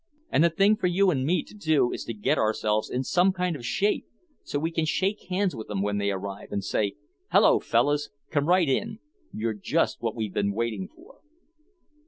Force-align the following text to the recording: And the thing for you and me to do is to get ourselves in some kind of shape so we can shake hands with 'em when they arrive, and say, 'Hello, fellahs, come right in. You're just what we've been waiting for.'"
And 0.31 0.43
the 0.43 0.49
thing 0.49 0.77
for 0.77 0.87
you 0.87 1.11
and 1.11 1.23
me 1.23 1.43
to 1.43 1.53
do 1.53 1.91
is 1.91 2.03
to 2.05 2.13
get 2.15 2.39
ourselves 2.39 2.89
in 2.89 3.03
some 3.03 3.31
kind 3.31 3.55
of 3.55 3.63
shape 3.63 4.07
so 4.43 4.57
we 4.57 4.71
can 4.71 4.83
shake 4.83 5.27
hands 5.29 5.55
with 5.55 5.69
'em 5.69 5.83
when 5.83 5.99
they 5.99 6.09
arrive, 6.09 6.47
and 6.51 6.63
say, 6.63 6.95
'Hello, 7.31 7.59
fellahs, 7.59 8.09
come 8.31 8.47
right 8.47 8.67
in. 8.67 8.97
You're 9.31 9.53
just 9.53 10.01
what 10.01 10.15
we've 10.15 10.33
been 10.33 10.53
waiting 10.55 10.87
for.'" 10.87 11.19